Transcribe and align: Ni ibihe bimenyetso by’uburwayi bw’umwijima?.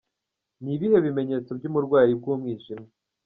Ni 0.61 0.71
ibihe 0.75 0.97
bimenyetso 1.05 1.49
by’uburwayi 1.57 2.11
bw’umwijima?. 2.19 2.85